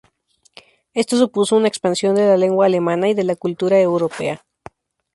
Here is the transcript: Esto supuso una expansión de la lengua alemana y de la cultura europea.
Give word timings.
Esto 0.95 1.15
supuso 1.15 1.55
una 1.55 1.67
expansión 1.67 2.15
de 2.15 2.25
la 2.25 2.35
lengua 2.35 2.65
alemana 2.65 3.07
y 3.09 3.13
de 3.13 3.23
la 3.23 3.35
cultura 3.35 3.79
europea. 3.79 4.43